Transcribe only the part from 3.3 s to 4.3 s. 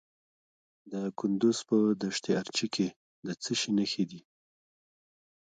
څه شي نښې دي؟